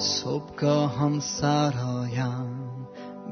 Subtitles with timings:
[0.00, 2.46] صبحگاهم سرایم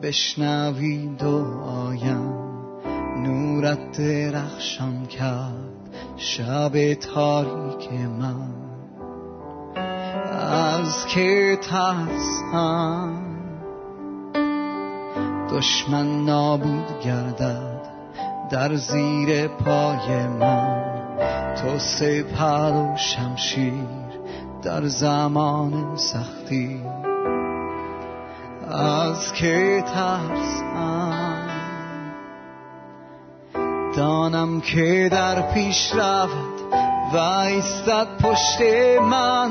[0.02, 2.34] بشنوی دعایم.
[3.22, 8.50] نورت درخشان کرد شب تاریک من.
[10.40, 13.22] از که ترسم
[15.50, 17.88] دشمن نابود گردد
[18.50, 20.84] در زیر پای من.
[21.56, 23.97] تو سپر و شمشیر
[24.62, 26.80] در زمان سختی
[28.70, 31.48] از که ترسم.
[33.96, 36.58] دانم که در پیش رود
[37.14, 38.60] و ایستد پشت
[39.02, 39.50] من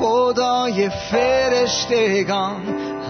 [0.00, 2.62] خدای فرشتگان.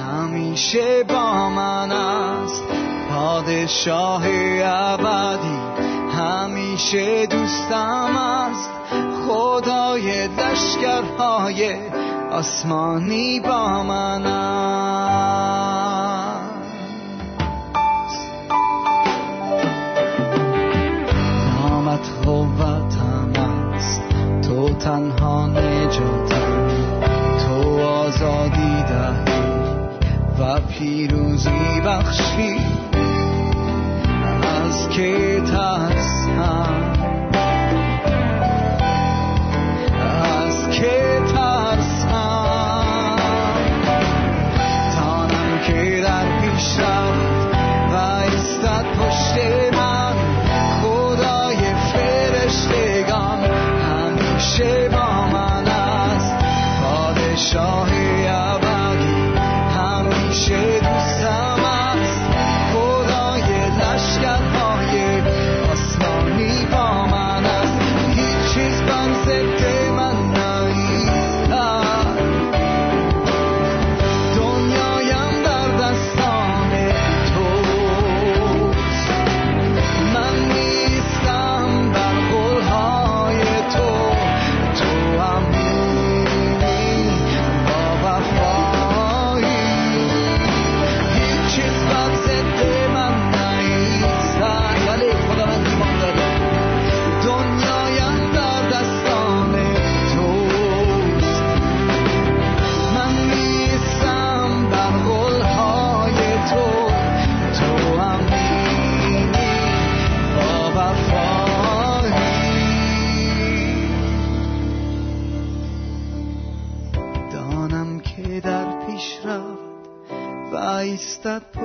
[0.09, 2.65] همیشه با من است.
[3.11, 4.23] پادشاه
[4.63, 8.71] ابدی همیشه دوستم است.
[9.29, 11.77] خدای لشکرهای
[12.31, 14.55] آسمانی با من است.
[21.61, 23.33] نامت قوتم
[23.75, 24.03] است.
[24.43, 26.69] تو تنها نجاتم.
[27.39, 29.45] تو آزادی دهی
[30.39, 32.74] و پیروزی بخشی.
[34.95, 36.14] از که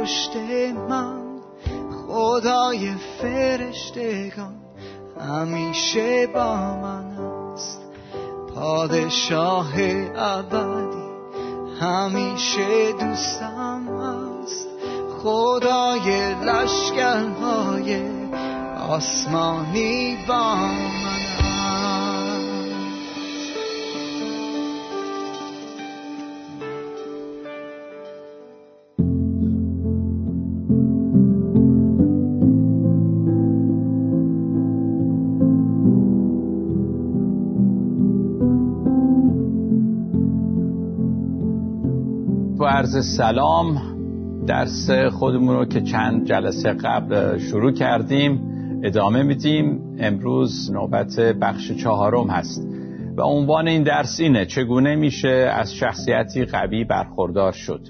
[0.09, 0.35] پشت
[0.89, 1.21] من
[2.07, 4.55] خدای فرشتگان
[5.21, 7.05] همیشه با من
[7.53, 7.81] است.
[8.55, 9.73] پادشاه
[10.15, 11.09] ابدی
[11.81, 14.67] همیشه دوستم است.
[15.23, 18.01] خدای لشکرهای
[18.89, 21.18] آسمانی با من
[42.59, 43.81] تو عرض سلام
[44.45, 48.41] درس خودمون رو که چند جلسه قبل شروع کردیم
[48.83, 49.95] ادامه میدیم.
[49.99, 52.67] امروز نوبت بخش چهارم هست
[53.17, 57.81] و عنوان این درس اینه چگونه میشه از شخصیتی قوی برخوردار شد.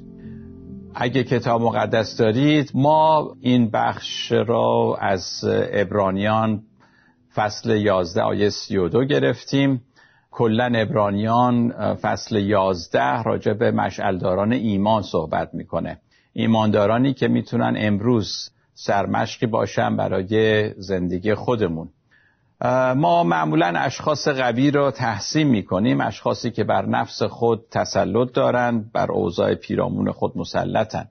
[0.95, 6.61] اگه کتاب مقدس دارید ما این بخش را از ابرانیان
[7.35, 9.81] فصل 11 آیه 32 گرفتیم.
[10.31, 15.99] کلا ابرانیان فصل 11 راجع به مشعلداران ایمان صحبت می‌کنه.
[16.33, 21.89] ایماندارانی که می‌تونن امروز سرمشقی باشن برای زندگی خودمون.
[22.95, 29.11] ما معمولا اشخاص قوی را تحسین می‌کنیم اشخاصی که بر نفس خود تسلط دارند بر
[29.11, 31.07] اوضاع پیرامون خود مسلطن.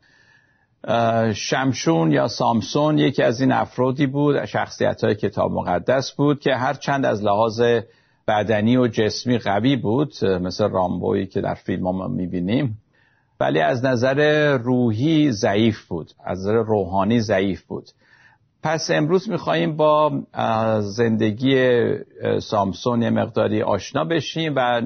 [1.34, 6.74] شمشون یا سامسون یکی از این افرادی بود شخصیت های کتاب مقدس بود که هر
[6.74, 7.62] چند از لحاظ
[8.28, 12.78] بدنی و جسمی قوی بود مثل رامبویی که در فیلم ها ما می‌بینیم.
[13.40, 17.84] ولی از نظر روحی ضعیف بود از نظر روحانی ضعیف بود.
[18.62, 20.12] پس امروز میخواییم با
[20.80, 21.82] زندگی
[22.42, 24.82] سامسون یه مقداری آشنا بشیم و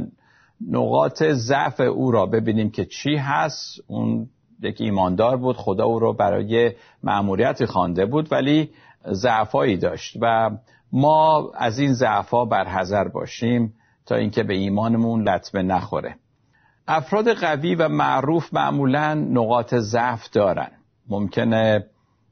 [0.71, 3.81] نقاط ضعف او را ببینیم که چی هست.
[3.87, 4.29] اون
[4.63, 6.73] یک ایماندار بود خدا او را برای
[7.03, 8.71] معمولیت خوانده بود ولی
[9.13, 10.51] ضعفایی داشت و
[10.93, 13.75] ما از این ضعفا برحذر باشیم
[14.07, 16.17] تا اینکه به ایمانمون لطمه نخوره.
[16.89, 20.71] افراد قوی و معروف معمولا نقاط ضعف دارن.
[21.09, 21.87] ممکنه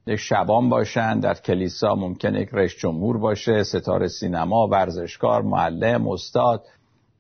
[0.07, 6.65] یک شبان باشن در کلیسا ممکنه یک رئیس جمهور باشه ستاره سینما ورزشکار معلم استاد.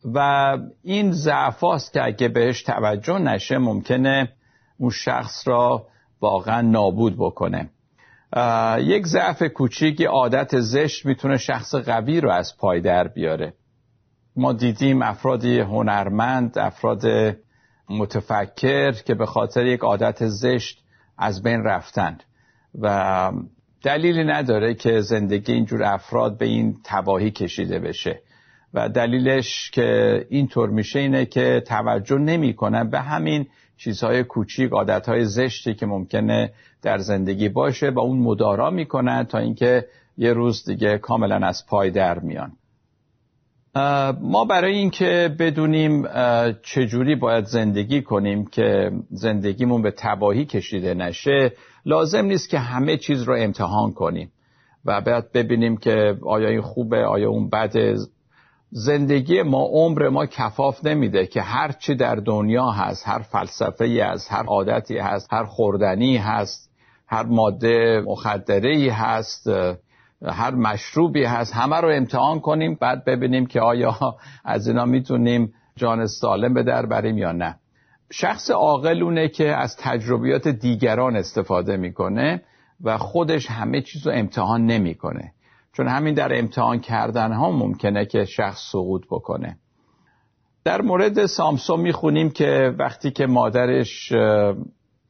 [0.05, 4.33] و این ضعف که اگه بهش توجه نشه ممکنه
[4.79, 5.87] اون شخص را
[6.21, 7.71] واقعا نابود بکنه.
[8.79, 13.55] یک ضعف کوچیک عادت زشت می‌تونه شخص قوی رو از پای در بیاره.
[14.37, 17.03] ما دیدیم افرادی هنرمند افراد
[17.88, 20.85] متفکر که به خاطر یک عادت زشت
[21.19, 22.23] از بین رفتند
[22.81, 23.32] و
[23.82, 28.21] دلیلی نداره که زندگی اینجور افراد به این تباهی کشیده بشه.
[28.75, 32.91] و دلیلش که اینطور میشه اینه که توجه نمی‌کنن.
[32.91, 33.47] به همین
[33.81, 39.87] چیزهای کوچیک عادتهای زشتی که ممکنه در زندگی باشه با اون مدارا می‌کنن تا اینکه
[40.17, 42.53] یه روز دیگه کاملا از پای در میان.
[44.21, 46.06] ما برای اینکه بدونیم
[46.62, 51.53] چجوری باید زندگی کنیم که زندگیمون به تباهی کشیده نشه
[51.87, 54.33] لازم نیست که همه چیز رو امتحان کنیم
[54.85, 57.97] و بعد ببینیم که آیا این خوبه آیا اون بده.
[58.73, 64.01] زندگی ما عمر ما کفاف نمیده که هر چی در دنیا هست هر فلسفه ای
[64.01, 66.71] هست هر عادتی هست هر خوردنی هست
[67.07, 69.51] هر ماده مخدره ای هست
[70.27, 73.97] هر مشروبی هست همه رو امتحان کنیم بعد ببینیم که آیا
[74.45, 77.57] از اینا می‌تونیم جان سالم به در بریم یا نه.
[78.13, 82.43] شخص عاقل که از تجربیات دیگران استفاده می‌کنه
[82.85, 85.33] و خودش همه چیز رو امتحان نمی‌کنه.
[85.81, 89.56] چون همین در امتحان کردن ها ممکنه که شخص سقوط بکنه.
[90.65, 94.12] در مورد سامسون می‌خونیم که وقتی که مادرش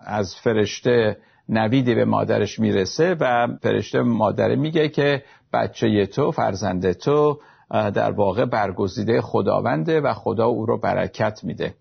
[0.00, 1.16] از فرشته
[1.48, 5.22] نویدی به مادرش می‌رسه و فرشته مادره میگه که
[5.52, 7.40] بچه تو فرزند تو
[7.70, 11.74] در واقع برگزیده خداونده و خدا او رو برکت میده.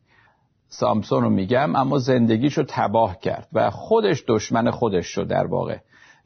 [0.68, 5.78] سامسون رو میگم اما زندگیشو تباه کرد و خودش دشمن خودش شد در واقع.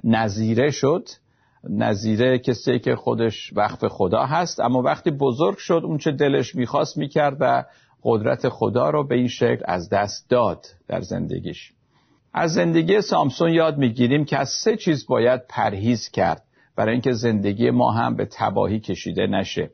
[0.04, 1.10] نظیره شد
[1.70, 6.98] نظیره کسی که خودش وقف خدا هست اما وقتی بزرگ شد اون چه دلش می‌خواست
[6.98, 7.64] می‌کرد و
[8.04, 11.72] قدرت خدا رو به این شکل از دست داد در زندگیش.
[12.34, 16.44] از زندگی سامسون یاد می‌گیریم که از سه چیز باید پرهیز کرد
[16.76, 19.70] برای اینکه زندگی ما هم به تباهی کشیده نشه.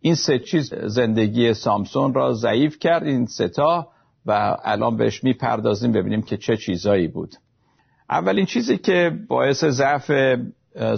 [0.00, 3.88] این سه چیز زندگی سامسون را ضعیف کرد این ستا
[4.26, 7.34] و الان بهش می‌پردازیم ببینیم که چه چیزایی بود.
[8.10, 10.10] اولین چیزی که باعث ضعف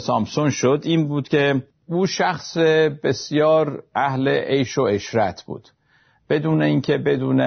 [0.00, 2.56] سامسون شد این بود که او شخص
[3.04, 5.68] بسیار اهل عیش و اشرت بود.
[6.30, 7.40] بدون اینکه بدون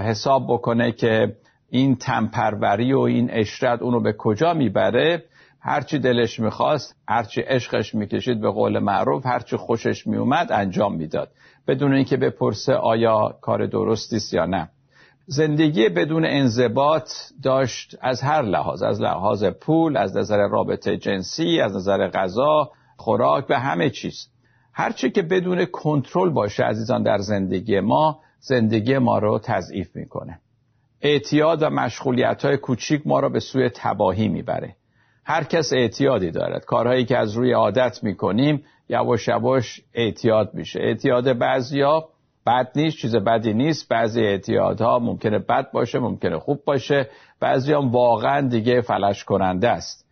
[0.00, 1.36] حساب بکنه که
[1.70, 5.24] این تنپروری و این اشرت اونو به کجا می‌بره
[5.60, 11.30] هرچی دلش می‌خواست هرچی عشقش می‌کشید به قول معروف هرچی خوشش میومد انجام می‌داد.
[11.68, 14.70] بدون اینکه بپرسه آیا کار درستی یا نه.
[15.30, 17.10] زندگی بدون انضباط
[17.42, 23.46] داشت از هر لحاظ از لحاظ پول از نظر رابطه جنسی از نظر غذا خوراک
[23.46, 24.28] به همه چیز.
[24.72, 30.40] هرچی که بدون کنترل باشه عزیزان در زندگی ما زندگی ما رو تضعیف می‌کنه.
[31.02, 34.76] اعتیاد و مشغولیت های کوچیک ما را به سوی تباهی می‌بره.
[35.24, 36.64] هر کس اعتیادی دارد.
[36.64, 40.80] کارهایی که از روی عادت می‌کنیم یواش یواش اعتیاد میشه.
[40.80, 42.08] اعتیاد بعضیا
[42.48, 43.88] بد نیست چیز بدی نیست.
[43.88, 47.08] بعضی اعتیادها ممکنه بد باشه ممکنه خوب باشه.
[47.40, 50.06] بعضی هم واقعا دیگه فلش کننده است.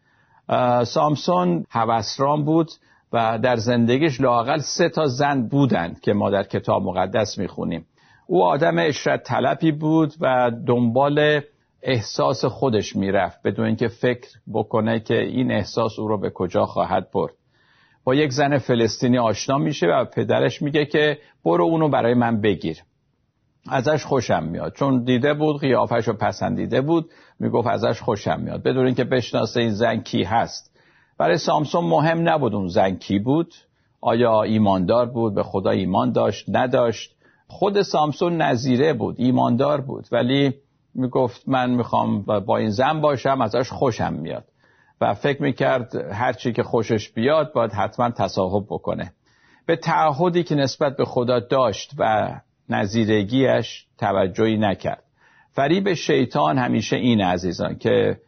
[0.85, 2.69] سامسون هوسران بود
[3.13, 7.87] و در زندگیش لاقل سه تا زن بودند که ما در کتاب مقدس می‌خونیم.
[8.27, 11.41] او آدم اشرت طلبی بود و دنبال
[11.83, 17.11] احساس خودش می‌رفت بدون اینکه فکر بکنه که این احساس او رو به کجا خواهد
[17.15, 17.33] برد.
[18.07, 22.79] با یک زن فلسطینی آشنا میشه و پدرش میگه که برو اونو برای من بگیر.
[23.69, 24.75] ازش خوشم میاد.
[24.75, 27.11] چون دیده بود قیافش رو پسندیده بود
[27.41, 28.63] می‌گفت ازش خوشم میاد.
[28.63, 30.77] بدون اینکه بشناسه این زن کی هست.
[31.19, 33.55] برای سامسون مهم نبود اون زن کی بود.
[34.01, 37.17] آیا ایماندار بود؟ به خدا ایمان داشت؟ نداشت.
[37.49, 40.07] خود سامسون نظیره بود ایماندار بود.
[40.13, 40.55] ولی
[40.95, 44.45] می‌گفت من می‌خوام با این زن باشم ازش خوشم میاد.
[45.01, 49.13] و فکر می‌کرد هرچی که خوشش بیاد باید حتما تصاحب بکنه.
[49.67, 52.31] به تعهدی که نسبت به خدا داشت و
[52.69, 55.03] نظیرگیش توجهی نکرد.
[55.53, 58.21] فریب شیطان همیشه این عزیزان که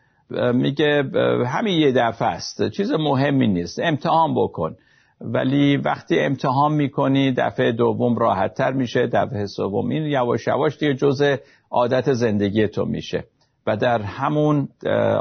[0.55, 1.11] میگه
[1.47, 4.77] همین یه دفعه است چیز مهمی نیست امتحان بکن.
[5.21, 9.89] ولی وقتی امتحان می‌کنی دفعه دوم راحتتر میشه دفعه سوم.
[9.89, 11.37] این یواش یواش دیگه جزء
[11.71, 13.25] عادت زندگی تو میشه.
[13.67, 14.69] و در همون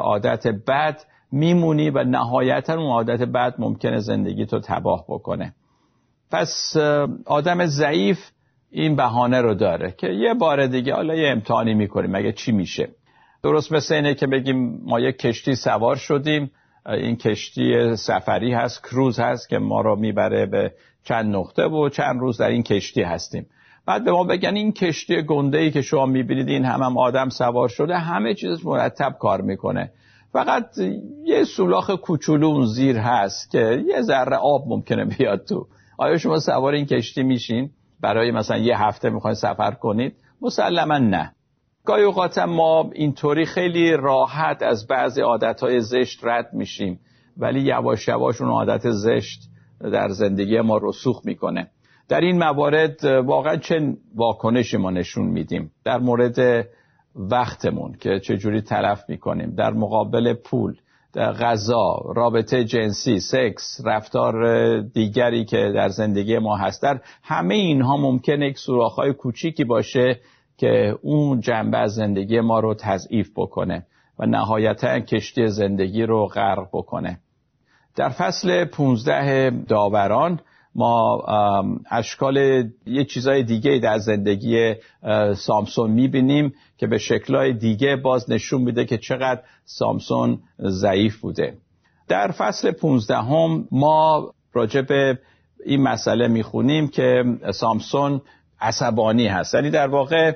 [0.02, 1.00] عادت بد
[1.32, 5.54] میمونی و نهایتا اون عادت بد ممکنه زندگی تو تباه بکنه.
[6.32, 6.78] پس
[7.26, 8.20] آدم ضعیف
[8.72, 12.90] این بهانه رو داره که یه بار دیگه حالا یه امتحانی می‌کنیم مگه چی میشه.
[13.44, 16.52] درست مثل اینه که بگیم ما یک کشتی سوار شدیم
[16.86, 22.20] این کشتی سفری هست کروز هست که ما رو می‌بره به چند نقطه و چند
[22.20, 23.46] روز در این کشتی هستیم.
[23.86, 27.30] بعد به ما بگن این کشتی گنده ای که شما می‌بینید این هم, هم آدم
[27.30, 29.92] سوار شده همه چیز مرتب کار می‌کنه.
[30.34, 30.78] فقط
[31.26, 35.68] یه سولاخ کوچولو اون زیر هست که یه ذره آب ممکنه بیاد تو.
[35.98, 37.70] آیا شما سوار این کشتی میشین؟
[38.02, 41.34] برای مثلا یه هفته می‌خواین سفر کنید؟ مسلما نه.
[41.86, 47.00] گاهی اوقات ما اینطوری خیلی راحت از بعضی عادتهای زشت رد میشیم
[47.38, 49.42] ولی یواش یواش اون عادت زشت
[49.80, 51.70] در زندگی ما رسوخ می‌کنه.
[52.10, 56.68] در این موارد واقعا چه واکنشی ما نشون میدیم؟ در مورد
[57.18, 59.56] وقتمون که چجوری تلف می‌کنیم.
[59.56, 60.76] در مقابل پول
[61.14, 66.84] در غذا رابطه جنسی سکس رفتار دیگری که در زندگی ما هست.
[66.84, 70.20] در همه اینها ممکنه یک سوراخ‌های کوچیکی باشه
[70.58, 73.86] که اون جنبه از زندگی ما رو تضعیف بکنه
[74.20, 77.20] و نهایتا کشتی زندگی رو غرق بکنه.
[77.96, 80.40] در فصل 15 داوران
[80.78, 81.24] ما
[81.92, 82.38] اشکال
[82.86, 84.76] یه چیزای دیگه در زندگی
[85.36, 91.58] سامسون می‌بینیم که به شکلهای دیگه باز نشون میده که چقدر سامسون ضعیف بوده.
[92.08, 95.20] در فصل 15 هم ما راجع به
[95.66, 98.22] این مسئله می‌خونیم که سامسون
[98.62, 99.54] عصبانی هست.
[99.54, 100.36] یعنی در واقع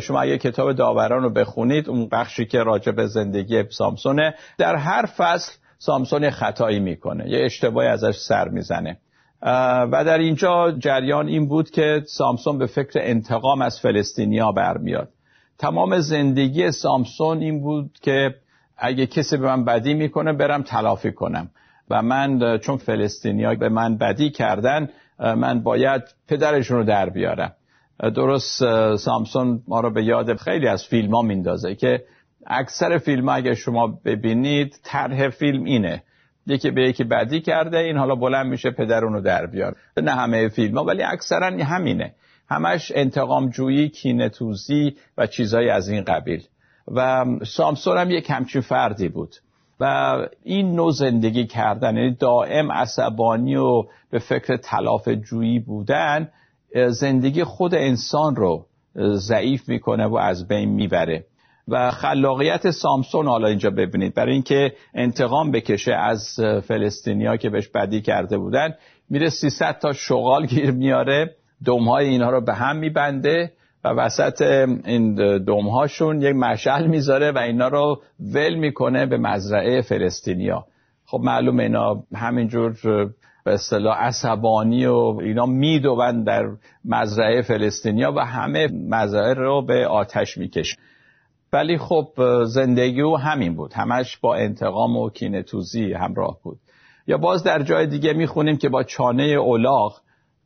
[0.00, 5.06] شما اگه کتاب داوران رو بخونید اون بخشی که راجع به زندگی سامسونه در هر
[5.06, 8.98] فصل سامسون خطایی می‌کنه یه اشتباهی ازش سر می‌زنه.
[9.42, 15.08] و در اینجا جریان این بود که سامسون به فکر انتقام از فلسطینیا برمیاد.
[15.58, 18.34] تمام زندگی سامسون این بود که
[18.78, 21.50] اگه کسی به من بدی می‌کنه برم تلافی کنم.
[21.90, 27.52] و من چون فلسطینیا به من بدی کردن من باید پدرشون رو در بیارم.
[28.14, 28.58] درست
[28.96, 32.04] سامسون ما رو به یاد خیلی از فیلم ها میندازه که
[32.46, 36.02] اکثر فیلم ها اگه شما ببینید طرح فیلم اینه.
[36.46, 39.76] یکی به یکی بدی کرده این حالا بلند میشه پدر اونو در بیار.
[39.96, 42.14] نه همه فیلم ها ولی اکثرا همینه.
[42.48, 46.44] همش انتقام جویی کینه توزی و چیزایی از این قبیل.
[46.88, 49.36] و سامسون هم یک همچین فردی بود.
[49.80, 56.28] و این نوع زندگی کردن یعنی دائم عصبانی و به فکر تلاف جویی بودن
[56.88, 58.66] زندگی خود انسان رو
[59.14, 61.24] ضعیف می‌کنه و از بین می‌بره.
[61.68, 64.14] و خلاقیت سامسون حالا اینجا ببینید.
[64.14, 68.74] برای اینکه انتقام بکشه از فلسطینیا که بهش بدی کرده بودن
[69.10, 71.36] میره 300 تا شغال گیر میاره.
[71.64, 73.52] دمهای اینها رو به هم میبنده
[73.84, 74.42] و وسط
[74.84, 75.14] این
[75.44, 80.66] دمهاشون یک مشعل می‌ذاره و اینا رو ول می‌کنه به مزرعه فلسطینیا.
[81.06, 82.76] خب معلوم اینا همینجور
[83.44, 86.44] به اصطلاح عصبانی و اینا می‌دوند در
[86.84, 90.76] مزرعه فلسطینیا و همه مزرعه رو به آتش می‌کشه.
[91.52, 92.08] ولی خب
[92.44, 93.72] زندگی او همین بود.
[93.72, 96.58] همش با انتقام و کینتوزی همراه بود.
[97.06, 100.00] یا باز در جای دیگه می‌خونیم که با چانه اولاغ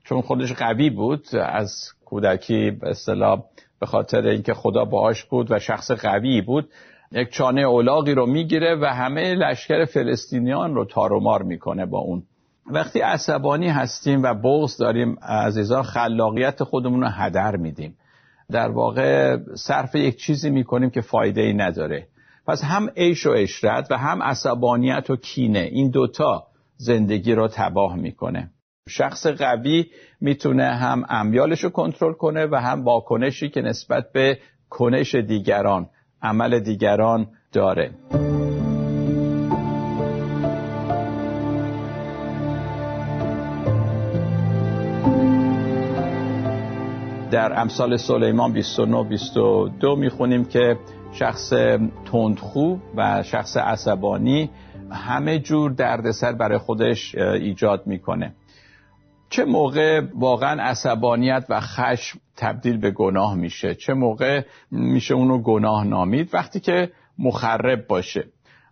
[0.04, 1.72] چون خودش قوی بود از
[2.04, 3.42] کودکی به اصطلاح
[3.80, 6.68] به خاطر اینکه خدا باهاش بود و شخص قوی بود
[7.12, 12.22] یک چانه اولاغی رو می‌گیره و همه لشکر فلسطینیان رو تارومار می‌کنه با اون.
[12.70, 17.96] وقتی عصبانی هستیم و بغض داریم عزیزان خلاقیت خودمون رو هدر میدیم.
[18.50, 22.06] در واقع صرف یک چیزی می‌کنیم که فایده ای نداره.
[22.46, 27.96] پس هم عیش و اشرت و هم عصبانیت و کینه این دوتا زندگی رو تباه
[27.96, 28.50] می‌کنه.
[28.88, 29.86] شخص قوی
[30.20, 34.38] می‌تونه هم امیالش رو کنترل کنه و هم واکنشی که نسبت به
[34.70, 35.88] کنش دیگران
[36.22, 37.90] عمل دیگران داره.
[47.36, 50.78] در امثال سلیمان 29 22 می‌خونیم که
[51.12, 51.52] شخص
[52.12, 54.50] تندخو و شخص عصبانی
[54.90, 58.34] همه جور دردسر برای خودش ایجاد می‌کنه.
[59.30, 65.84] چه موقع واقعا عصبانیت و خشم تبدیل به گناه میشه؟ چه موقع میشه اونو گناه
[65.84, 68.24] نامید؟ وقتی که مخرب باشه.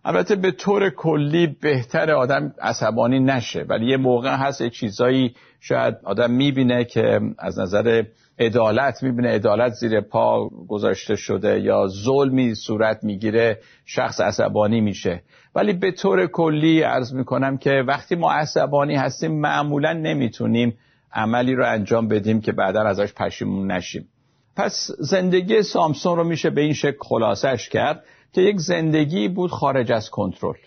[0.05, 5.95] البته به طور کلی بهتر آدم عصبانی نشه ولی یه موقع هست یه چیزایی شاید
[6.03, 8.03] آدم می‌بینه که از نظر
[8.39, 15.21] عدالت می‌بینه عدالت زیر پا گذاشته شده یا ظلمی صورت می‌گیره شخص عصبانی میشه.
[15.55, 20.77] ولی به طور کلی عرض می‌کنم که وقتی ما عصبانی هستیم معمولا نمی‌تونیم
[21.13, 24.07] عملی رو انجام بدیم که بعدا ازش پشیمون نشیم.
[24.55, 29.91] پس زندگی سامسون رو میشه به این شکل خلاصش کرد که یک زندگی بود خارج
[29.91, 30.57] از کنترل.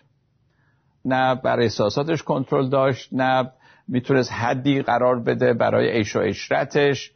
[1.04, 3.50] نه بر احساساتش کنترل داشت نه
[3.88, 7.12] می‌تونست حدی قرار بده برای عیش و اشرتش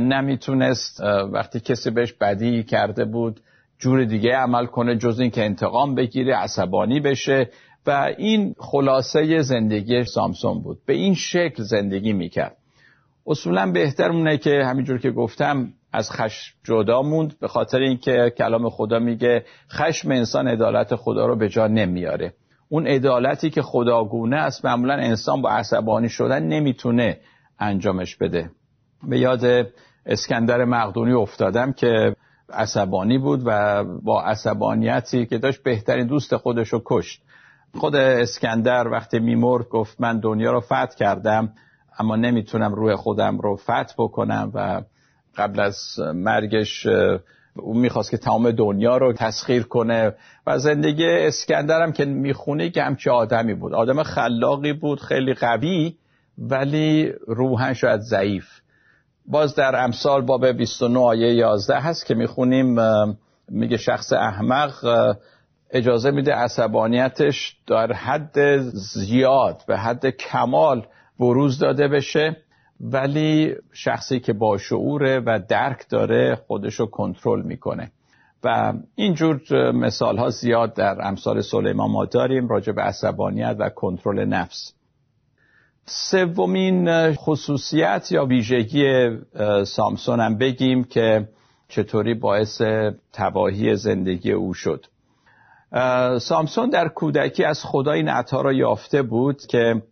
[0.00, 1.00] نمی‌تونست
[1.32, 3.40] وقتی کسی بهش بدی کرده بود
[3.78, 7.50] جور دیگه عمل کنه جز این که انتقام بگیره عصبانی بشه.
[7.86, 10.78] و این خلاصه زندگی سامسون بود.
[10.86, 12.56] به این شکل زندگی می‌کرد.
[13.26, 17.38] اصولا بهتر مونه که همینجور که گفتم از خشم جدا موند.
[17.40, 22.34] به خاطر اینکه کلام خدا میگه خشم انسان عدالت خدا رو به جا نمیاره.
[22.68, 27.18] اون عدالتی که خداگونه است معمولا انسان با عصبانی شدن نمی‌تونه
[27.58, 28.50] انجامش بده.
[29.08, 29.66] به یاد
[30.06, 32.16] اسکندر مقدونی افتادم که
[32.52, 37.22] عصبانی بود و با عصبانیتی که داشت بهترین دوست خودش رو کشت.
[37.74, 41.52] خود اسکندر وقتی میمرد گفت من دنیا رو فتح کردم
[41.98, 44.82] اما نمی‌تونم روح خودم رو فتح بکنم و
[45.36, 45.78] قبل از
[46.14, 46.86] مرگش
[47.56, 50.14] او می‌خواست که تمام دنیا رو تسخیر کنه
[50.46, 53.74] و زندگی اسکندرم که می‌خونه که همچی آدمی بود.
[53.74, 55.96] آدم خلاقی بود خیلی قوی
[56.38, 58.61] ولی روحن شاید ضعیف.
[59.26, 62.76] باز در امثال باب 29 آیه 11 هست که می‌خونیم
[63.48, 64.74] میگه شخص احمق
[65.70, 70.86] اجازه میده عصبانیتش در حد زیاد به حد کمال
[71.18, 72.36] بروز داده بشه.
[72.80, 77.90] ولی شخصی که با شعوره و درک داره خودش رو کنترل می‌کنه.
[78.44, 79.40] و اینجور
[79.72, 84.74] مثال ها زیاد در امثال سلیمان ما داریم راجع به عصبانیت و کنترل نفس.
[85.86, 89.10] سومین خصوصیت یا ویژگی
[89.64, 91.28] سامسون هم بگیم که
[91.68, 92.62] چطوری باعث
[93.12, 94.86] تباهی زندگی او شد.
[96.20, 99.82] سامسون در کودکی از خدا این عطا را یافته بود که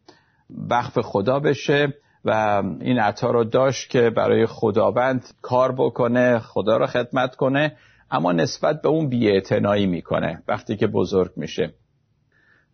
[0.71, 1.95] وقف خدا بشه
[2.25, 7.77] و این عطا رو داشت که برای خداوند کار بکنه خدا را خدمت کنه
[8.11, 11.73] اما نسبت به اون بیاعتنایی می‌کنه وقتی که بزرگ میشه.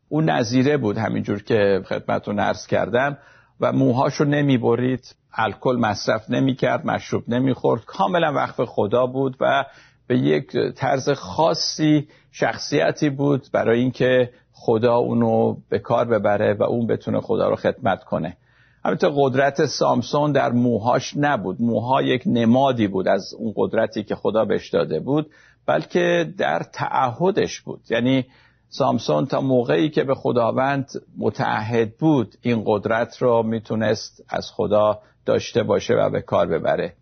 [0.08, 3.18] اون نظیره بود همینجور که خدمتون عرض کردم
[3.60, 9.64] و موهاشو نمی‌برید الکل مصرف نمی‌کرد مشروب نمی‌خورد کاملا وقف خدا بود و
[10.06, 16.86] به یک طرز خاصی شخصیتی بود برای اینکه خدا اونو به کار ببره و اون
[16.86, 18.36] بتونه خدا رو خدمت کنه.
[18.84, 21.56] همینطور قدرت سامسون در موهاش نبود.
[21.62, 25.30] موها یک نمادی بود از اون قدرتی که خدا بهش داده بود
[25.66, 27.80] بلکه در تعهدش بود.
[27.90, 28.24] یعنی
[28.68, 35.62] سامسون تا موقعی که به خداوند متعهد بود این قدرت رو می‌تونست از خدا داشته
[35.62, 36.92] باشه و به کار ببره.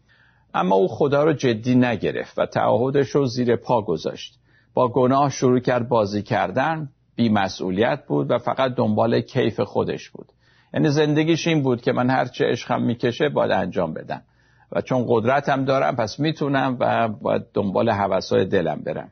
[0.54, 4.38] اما او خدا رو جدی نگرفت و تعهدش رو زیر پا گذاشت.
[4.74, 10.26] با گناه شروع کرد بازی کردن بیمسئولیت بود و فقط دنبال کیف خودش بود.
[10.74, 14.22] یعنی زندگیش این بود که من هر چه عشقم می‌کشه باید انجام بدم.
[14.72, 19.10] و چون قدرتم دارم پس می‌تونم و باید دنبال حوثای دلم برم.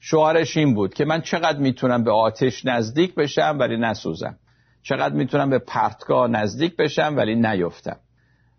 [0.00, 4.36] شعارش این بود که من چقدر می‌تونم به آتش نزدیک بشم ولی نسوزم.
[4.82, 7.96] چقدر می‌تونم به پرتگاه نزدیک بشم ولی نیفتم.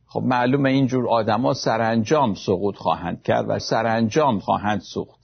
[0.07, 5.19] خب معلومه اینجور آدما سرانجام سقوط خواهند کرد و سرانجام خواهند سوخت.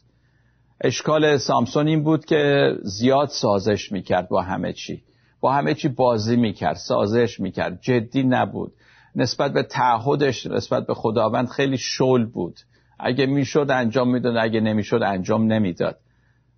[0.81, 5.03] اشکال سامسون این بود که زیاد سازش می‌کرد با همه چی.
[5.41, 7.81] با همه چی بازی می‌کرد سازش می‌کرد.
[7.81, 8.73] جدی نبود.
[9.15, 12.55] نسبت به تعهدش نسبت به خداوند خیلی شل بود.
[12.99, 15.97] اگه می‌شد انجام می‌داد اگه نمی‌شد انجام نمی‌داد.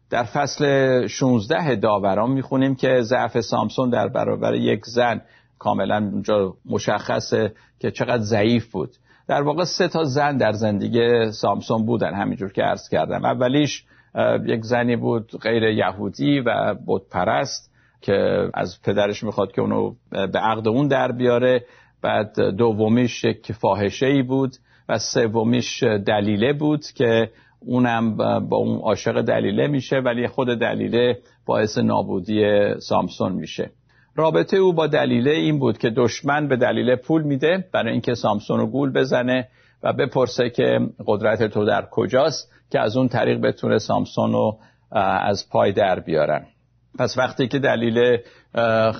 [0.10, 5.22] در فصل 16 داوران می‌خونیم که ضعف سامسون در برابر یک زن
[5.60, 8.90] کاملا اونجا مشخصه که چقدر ضعیف بود.
[9.28, 13.26] در واقع سه تا زن در زندگی سامسون بودن همینجور که عرض کردم.
[13.26, 13.86] اولیش
[14.46, 20.40] یک زنی بود غیر یهودی و بود پرست که از پدرش می‌خواد که اونو به
[20.40, 21.66] عقد اون در بیاره.
[22.02, 24.56] بعد دومیش یک فاحشه بود
[24.90, 27.32] و سومیش دلیله بود که
[27.66, 32.44] اونم با اون عاشق دلیله میشه ولی خود دلیله باعث نابودی
[32.80, 33.72] سامسون میشه.
[34.16, 38.60] رابطه او با دلیله این بود که دشمن به دلیله پول میده برای اینکه سامسون
[38.60, 39.48] رو گول بزنه
[39.84, 44.58] و بپرسه که قدرت تو در کجاست که از اون طریق بتونه سامسون رو
[45.22, 46.46] از پای در بیارن.
[47.00, 48.18] پس وقتی که دلیل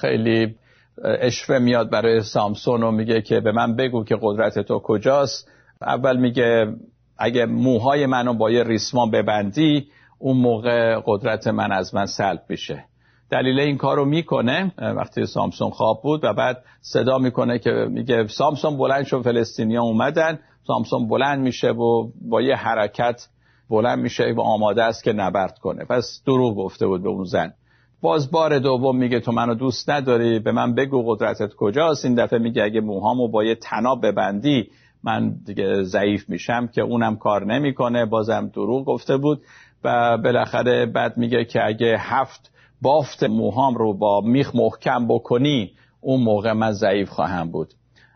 [0.02, 0.56] خیلی
[1.04, 5.52] اشفه میاد برای سامسون و میگه که به من بگو که قدرت تو کجاست
[5.82, 6.76] اول میگه
[7.18, 9.88] اگه موهای منو با یه ریسمان ببندی
[10.20, 12.86] اون موقع قدرت من از من سلب میشه.
[13.32, 18.28] دلیل این کار رو می‌کنه وقتی سامسون خواب بود و بعد صدا می‌کنه که میگه
[18.28, 20.40] سامسون بلند شد فلسطینیا اومدن.
[20.68, 23.28] سامسون بلند میشه و با یه حرکت
[23.70, 25.86] بلند میشه و آماده است که نبرد کنه.
[25.86, 27.54] پس دروغ گفته بود به اون زن.
[28.02, 32.06] باز بار دوم میگه تو منو دوست نداری به من بگو قدرتت کجاست.
[32.06, 34.70] این دفعه میگه اگه موهامو با یه تناب ببندی
[35.06, 38.06] من دیگه ضعیف میشم که اونم کار نمی‌کنه.
[38.06, 39.42] بازم دروغ گفته بود
[39.84, 46.22] و بالاخره بعد میگه که اگه هفت بافت موهام رو با میخ محکم بکنی اون
[46.22, 47.74] موقع من ضعیف خواهم بود.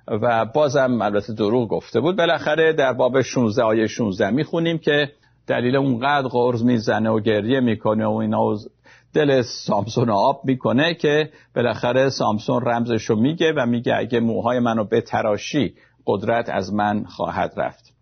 [0.08, 2.18] و بازم البته دروغ گفته بود.
[2.18, 5.12] بالاخره در باب 16 آیه 16 می‌خونیم که
[5.48, 8.56] دلیل اونقدر قرض می‌زنه و گریه می‌کنه و اینا
[9.14, 15.02] دل سامسون آب می‌کنه که بالاخره سامسون رمزشو میگه و میگه اگه موهای منو به
[15.02, 15.74] تراشی
[16.10, 17.94] قدرت از من خواهد رفت.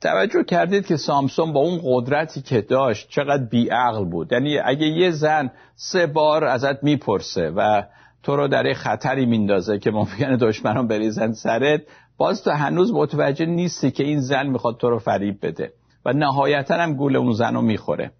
[0.00, 4.32] توجه کردید که سامسون با اون قدرتی که داشت چقدر بیعقل بود.
[4.32, 7.82] یعنی اگه یه زن سه بار ازت می‌پرسه و
[8.22, 11.82] تو رو در خطری میندازه که ممکنه دشمنان بریزن سرت
[12.16, 15.72] باز تو هنوز متوجه نیستی که این زن می‌خواد تو رو فریب بده
[16.04, 18.10] و نهایتا هم گول اون زن رو می‌خوره.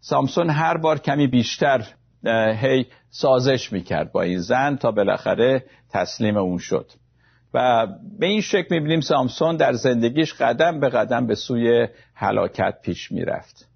[0.00, 1.86] سامسون هر بار کمی بیشتر
[2.62, 6.90] هی سازش می‌کرد با این زن تا بالاخره تسلیم اون شد.
[7.54, 7.86] و
[8.18, 13.68] به این شکل می‌بینیم سامسون در زندگیش قدم به قدم به سوی هلاکت پیش می‌رفت.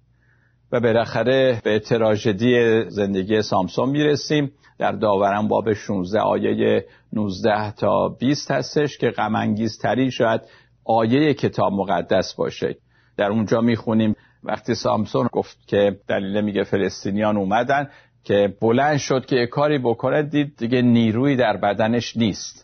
[0.71, 4.51] و بالاخره به تراژدی زندگی سامسون می‌رسیم.
[4.77, 10.41] در داورم باب 16 آیه 19 تا 20 هستش که غم تری شاید
[10.85, 12.75] آیه کتاب مقدس باشه.
[13.17, 17.89] در اونجا می‌خونیم وقتی سامسون گفت که دلیل میگه فلسطینیان اومدن
[18.23, 22.62] که بلند شد که کاری بکنه دید دیگه نیروی در بدنش نیست.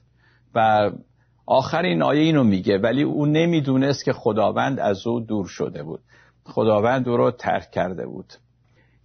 [0.55, 0.89] و
[1.45, 5.99] آخرین آیه اینو میگه ولی او نمی‌دونست که خداوند از او دور شده بود.
[6.43, 8.33] خداوند او رو ترک کرده بود.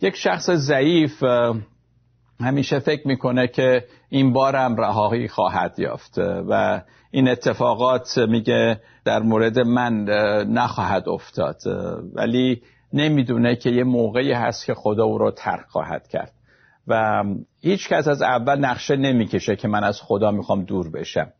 [0.01, 1.23] یک شخص ضعیف
[2.41, 6.19] همیشه فکر می‌کنه که این بارم رهایی خواهد یافت.
[6.19, 10.05] و این اتفاقات میگه در مورد من
[10.49, 11.57] نخواهد افتاد.
[12.15, 16.33] ولی نمی‌دونه که یه موقعی هست که خدا او رو ترک خواهد کرد.
[16.89, 17.25] و
[17.61, 21.33] هیچ کس از اول نقشه نمی‌کشه که من از خدا می‌خوام دور بشم.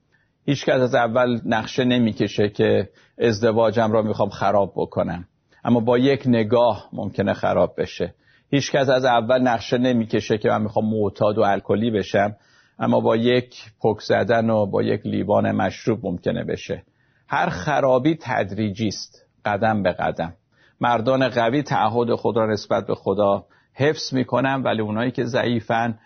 [0.47, 5.25] هیچ کس از اول نقشه نمی‌کشه که ازدواجم را می‌خوام خراب بکنم.
[5.65, 8.15] اما با یک نگاه ممکنه خراب بشه.
[8.51, 12.37] هیچ کس از اول نقشه نمی‌کشه که من می‌خوام معتاد و الکلی بشم.
[12.79, 16.83] اما با یک پک زدن و با یک لیوان مشروب ممکنه بشه.
[17.29, 20.33] هر خرابی تدریجی است قدم به قدم.
[20.81, 25.99] مردان قوی تعهد خود را نسبت به خدا حفظ می‌کنن ولی اونایی که ضعیفن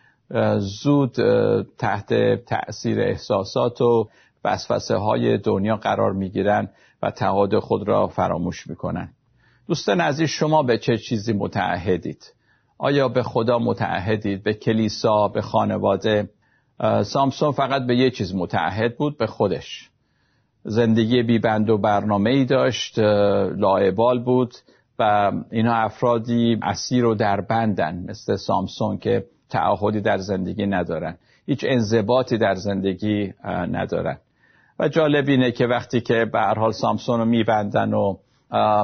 [0.58, 1.16] زود
[1.78, 4.08] تحت تأثیر احساسات و
[4.44, 6.68] وسوسه های دنیا قرار می‌گیرن
[7.02, 9.08] و تعهد خود را فراموش می‌کنن.
[9.68, 12.34] دوستان عزیز شما به چه چیزی متعهدید؟
[12.78, 16.30] آیا به خدا متعهدید؟ به کلیسا به خانواده؟
[17.02, 19.90] سامسون فقط به یه چیز متعهد بود به خودش.
[20.64, 22.98] زندگی بیبند و برنامه ای داشت
[23.58, 24.54] لایبال بود.
[24.98, 31.18] و اینا افرادی اسیر و در بندن مثل سامسون که تعهدی در زندگی ندارن.
[31.46, 34.18] هیچ انضباطی در زندگی ندارن.
[34.78, 38.16] و جالب اینه که وقتی که به هر حال سامسون رو میبندن و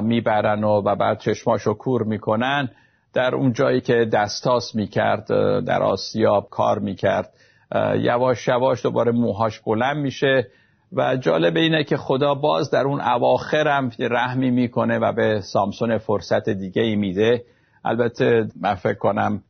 [0.01, 2.69] می‌برن و, و بعد چشماشو کور می‌کنن
[3.13, 5.27] در اون جایی که دستاس می‌کرد
[5.65, 7.33] در آسیاب کار می‌کرد
[7.99, 10.47] یواش یواش دوباره موهاش بلند میشه.
[10.95, 15.97] و جالب اینه که خدا باز در اون اواخر هم رحمی می‌کنه و به سامسون
[15.97, 17.43] فرصت دیگه ای میده.
[17.85, 19.43] البته من فکر کنم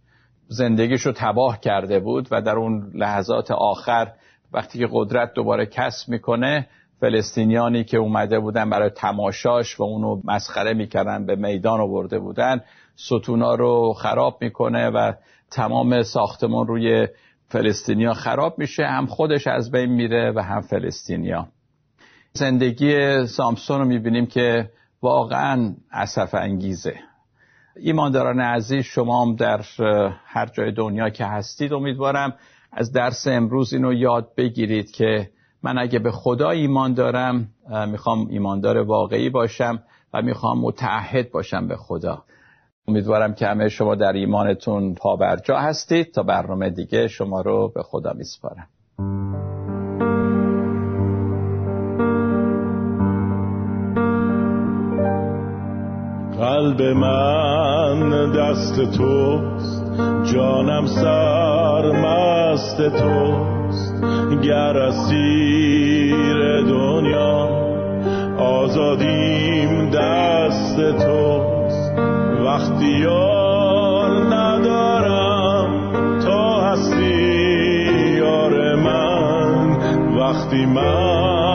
[0.47, 4.11] زندگیشو تباه کرده بود و در اون لحظات آخر
[4.53, 6.67] وقتی که قدرت دوباره کسب می‌کنه
[6.99, 12.61] فلسطینیانی که اومده بودن برای تماشاش و اونو مسخره می‌کردن به میدان آورده بودن
[12.95, 15.13] ستونا رو خراب می‌کنه و
[15.51, 17.07] تمام ساختمان روی
[17.47, 21.47] فلسطینیا خراب میشه هم خودش از بین میره و هم فلسطینیا.
[22.33, 26.95] زندگی سامسون رو می‌بینیم که واقعا اصف انگیزه
[27.75, 29.61] ایمانداران عزیز شما هم در
[30.25, 32.33] هر جای دنیا که هستید امیدوارم
[32.71, 35.29] از درس امروز اینو یاد بگیرید که
[35.63, 37.49] من اگه به خدا ایمان دارم
[37.87, 42.23] می‌خوام ایماندار واقعی باشم و می‌خوام متعهد باشم به خدا.
[42.87, 48.13] امیدوارم که همه شما در ایمانتون پابرجا هستید تا برنامه دیگه شما رو به خدا
[48.13, 48.67] میسپارم.
[56.39, 59.85] قلب من دست توست
[60.33, 64.03] جانم سرمست توست.
[64.43, 67.49] گر اسیر دنیا
[68.37, 71.64] آزادیم دست توست
[72.45, 75.67] وقتی یار ندارم
[76.25, 79.77] تا هستی یار من.
[80.17, 81.54] وقتی من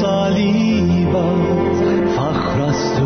[0.00, 1.06] سالی
[2.16, 3.00] فخر است